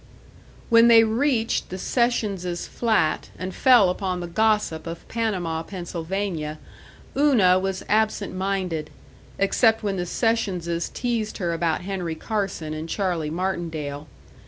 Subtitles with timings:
[0.71, 6.57] When they reached the Sessionses' flat and fell upon the gossip of Panama, Pennsylvania,
[7.15, 8.89] Una was absent minded
[9.37, 14.07] except when the Sessionses teased her about Henry Carson and Charlie Martindale.